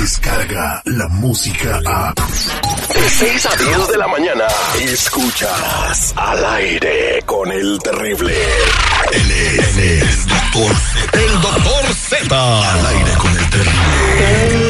[0.00, 2.14] llega la música a...
[2.14, 4.46] De 6 a 10 de la mañana,
[4.80, 8.34] escuchas al aire con el terrible.
[9.12, 11.20] Él es el doctor Z.
[11.20, 12.72] El doctor Z.
[12.72, 14.60] Al aire con el terrible.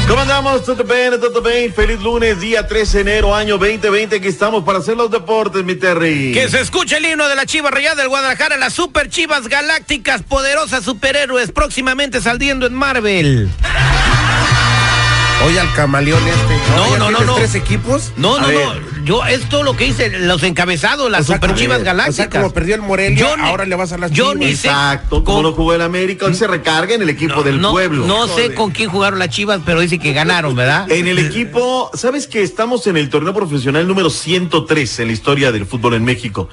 [0.09, 0.65] ¿Cómo andamos?
[0.65, 1.21] ¿Todo bien?
[1.21, 1.73] ¿Todo bien?
[1.73, 4.17] Feliz lunes, día 13 de enero, año 2020.
[4.17, 6.33] Aquí estamos para hacer los deportes, mi Terry.
[6.33, 10.23] Que se escuche el himno de la Chiva Rayada del Guadalajara, las Super Chivas Galácticas,
[10.23, 13.49] poderosas superhéroes, próximamente saliendo en Marvel.
[15.47, 16.57] Oye, al camaleón este.
[16.77, 17.35] No, ¿Ya no, no, no.
[17.35, 18.13] tres equipos?
[18.17, 18.75] No, no, no.
[19.05, 22.15] Yo, esto lo que hice, los encabezados, las O sea, Super O Galácticas.
[22.15, 24.37] sea, como perdió el Morelia, Yo ni- ahora le vas a las yo Chivas.
[24.37, 27.61] ni sé Exacto, como no jugó el América, hoy se recarga en el equipo del
[27.61, 28.07] no, pueblo.
[28.07, 28.55] No sé Joder.
[28.55, 30.89] con quién jugaron las Chivas, pero dice que ganaron, ¿verdad?
[30.93, 35.51] En el equipo, ¿sabes que estamos en el torneo profesional número 103 en la historia
[35.51, 36.49] del fútbol en México?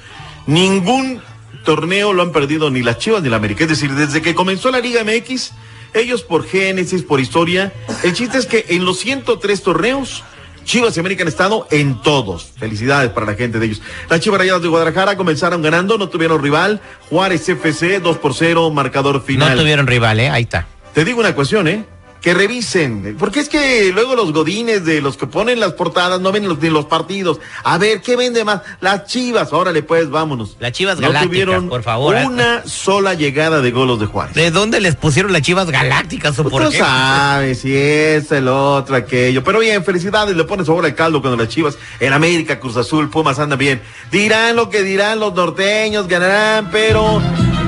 [0.46, 1.22] Ningún
[1.64, 3.62] torneo lo han perdido ni las Chivas ni la América.
[3.62, 5.52] Es decir, desde que comenzó la Liga MX,
[5.94, 10.22] ellos por génesis, por historia, el chiste es que en los 103 torneos,
[10.64, 12.52] Chivas y América han estado en todos.
[12.58, 13.82] Felicidades para la gente de ellos.
[14.08, 16.80] Las Chivas Rayadas de Guadalajara comenzaron ganando, no tuvieron rival.
[17.08, 19.56] Juárez FC 2 por 0, marcador final.
[19.56, 20.30] No tuvieron rival, ¿eh?
[20.30, 20.66] Ahí está.
[20.94, 21.84] Te digo una cuestión, ¿eh?
[22.20, 26.32] Que revisen, porque es que luego los godines de los que ponen las portadas no
[26.32, 27.40] ven los, ni los partidos.
[27.64, 28.60] A ver, ¿qué vende más?
[28.80, 30.56] Las chivas, órale pues, vámonos.
[30.60, 32.26] Las Chivas no Galácticas, tuvieron por favor, ¿eh?
[32.26, 34.34] una sola llegada de golos de Juárez.
[34.34, 36.78] ¿De dónde les pusieron las Chivas Galácticas o Pues por qué?
[36.78, 39.42] sabes, si es el otro, aquello.
[39.42, 43.08] Pero bien, felicidades, le pones sabor al caldo cuando las chivas en América, Cruz Azul,
[43.08, 43.80] Pumas andan bien.
[44.10, 47.22] Dirán lo que dirán los norteños, ganarán, pero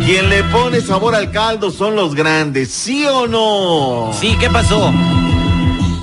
[0.05, 4.13] quien le pone sabor al caldo son los grandes, ¿sí o no?
[4.13, 4.93] Sí, ¿qué pasó?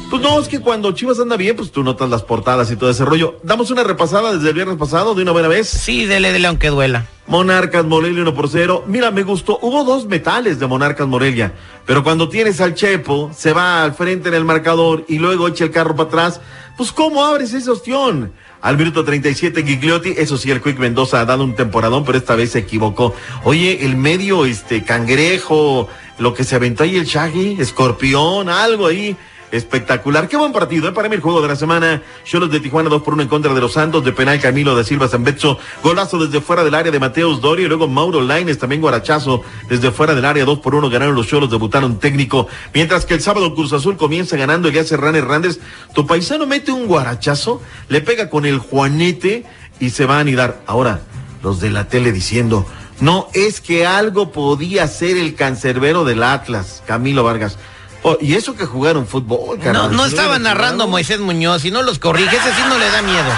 [0.09, 2.89] Pues no, es que cuando Chivas anda bien, pues tú notas las portadas y todo
[2.89, 3.39] ese rollo.
[3.43, 5.67] Damos una repasada desde el viernes pasado, de una buena vez.
[5.67, 7.05] Sí, dele, dele aunque duela.
[7.27, 8.85] Monarcas Morelia 1 por 0.
[8.88, 9.59] Mira, me gustó.
[9.61, 11.53] Hubo dos metales de Monarcas Morelia.
[11.85, 15.65] Pero cuando tienes al Chepo, se va al frente en el marcador y luego echa
[15.65, 16.41] el carro para atrás.
[16.75, 18.31] Pues, ¿cómo abres esa opción?
[18.61, 20.15] Al minuto 37, Gigliotti.
[20.17, 23.15] Eso sí, el Quick Mendoza ha dado un temporadón, pero esta vez se equivocó.
[23.43, 25.87] Oye, el medio, este, cangrejo,
[26.17, 29.15] lo que se aventó ahí el Shaggy, escorpión, algo ahí.
[29.51, 30.27] Espectacular.
[30.27, 30.91] Qué buen partido, ¿eh?
[30.91, 32.03] Para mí el juego de la semana.
[32.23, 34.05] Cholos de Tijuana 2 por 1 en contra de los Santos.
[34.05, 35.57] De penal Camilo da Silva Zambetso.
[35.83, 37.65] Golazo desde fuera del área de Mateus Doria.
[37.65, 40.89] Y luego Mauro Laines también guarachazo desde fuera del área 2 por 1.
[40.89, 42.47] Ganaron los Cholos, debutaron técnico.
[42.73, 45.59] Mientras que el sábado Cruz Azul comienza ganando Elías Herrán Hernández.
[45.95, 49.45] Tu paisano mete un guarachazo, le pega con el Juanete
[49.79, 50.61] y se va a anidar.
[50.67, 51.01] Ahora,
[51.41, 52.65] los de la tele diciendo.
[53.01, 57.57] No, es que algo podía ser el cancerbero del Atlas, Camilo Vargas.
[58.01, 59.95] Oh, y eso que jugaron fútbol, No, carnal.
[59.95, 63.01] no Si estaba narrando Moisés Muñoz, si no los corrige, ese sí no le da
[63.01, 63.29] miedo.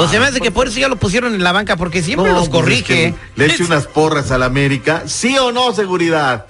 [0.00, 2.30] o se me hace que por eso ya lo pusieron en la banca, porque siempre
[2.30, 3.06] No, los pues corrige.
[3.06, 5.04] es que Le eche unas porras al América.
[5.06, 6.46] ¿Sí o no, seguridad?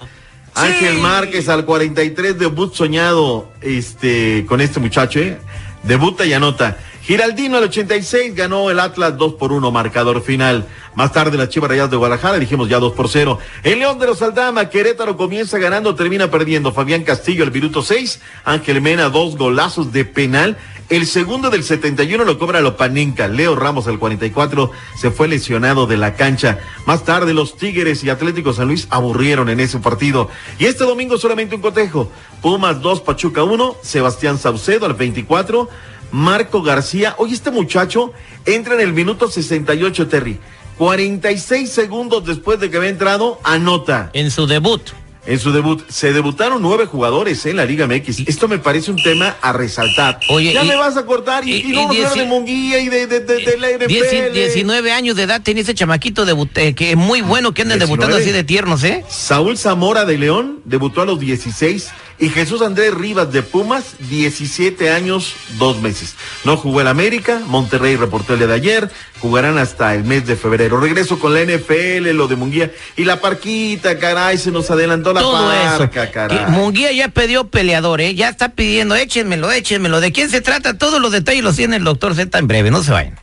[0.55, 5.39] Ángel Márquez al 43, debut soñado este, con este muchacho, ¿eh?
[5.83, 6.77] Debuta y anota.
[7.07, 10.67] Giraldino al 86 ganó el Atlas 2 por 1, marcador final.
[10.93, 13.39] Más tarde las Chivas Rayadas de Guadalajara dijimos ya 2 por 0.
[13.63, 16.73] El León de los Aldama, Querétaro comienza ganando, termina perdiendo.
[16.73, 20.57] Fabián Castillo al minuto 6, Ángel Mena dos golazos de penal.
[20.89, 23.29] El segundo del 71 lo cobra Lopaninca.
[23.29, 26.59] Leo Ramos al 44 se fue lesionado de la cancha.
[26.85, 30.29] Más tarde los Tigres y Atlético San Luis aburrieron en ese partido.
[30.59, 32.11] Y este domingo solamente un cotejo.
[32.41, 35.69] Pumas 2, Pachuca 1, Sebastián Saucedo al 24,
[36.11, 37.15] Marco García.
[37.17, 38.13] Oye, este muchacho
[38.45, 40.39] entra en el minuto 68, Terry.
[40.77, 44.11] 46 segundos después de que había entrado, anota.
[44.13, 44.81] En su debut.
[45.27, 48.21] En su debut, se debutaron nueve jugadores en la Liga MX.
[48.27, 50.19] Esto me parece un tema a resaltar.
[50.29, 53.07] Oye, ya y- me vas a cortar y, y- y, no de Munguía y de,
[53.07, 53.87] de, de, de la NFL.
[53.91, 56.25] Dieci- 19 años de edad tenía ese chamaquito
[56.55, 57.85] eh, que es muy bueno que anden 19.
[57.85, 59.03] debutando así de tiernos, ¿eh?
[59.09, 61.89] Saúl Zamora de León debutó a los 16
[62.19, 66.15] y Jesús Andrés Rivas de Pumas, 17 años, dos meses.
[66.45, 70.35] No jugó el América, Monterrey reportó el día de ayer, jugarán hasta el mes de
[70.35, 70.79] febrero.
[70.79, 75.21] Regreso con la NFL, lo de Munguía y la parquita, caray, se nos adelantó la
[75.21, 75.47] todo
[75.79, 76.11] parca, eso.
[76.13, 76.45] caray.
[76.47, 78.15] Munguía ya pidió peleador, ¿eh?
[78.15, 79.99] Ya está pidiendo, échenmelo, échenmelo.
[79.99, 80.77] ¿De quién se trata?
[80.77, 83.19] Todos los detalles los tiene el doctor Z en breve, no se vayan.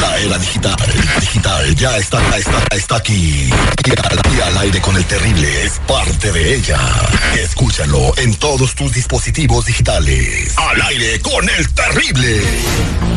[0.00, 0.76] La era digital,
[1.20, 3.50] digital, ya está, está, está aquí.
[3.84, 6.78] Y al, y al aire con el terrible es parte de ella.
[7.36, 10.54] Escúchalo en todos tus dispositivos digitales.
[10.56, 12.40] Al aire con el terrible.